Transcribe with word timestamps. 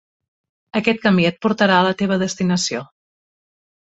Aquest 0.79 1.01
camí 1.03 1.27
et 1.29 1.37
portarà 1.45 1.75
a 1.79 1.83
la 1.87 1.91
teva 1.99 2.17
destinació. 2.23 2.81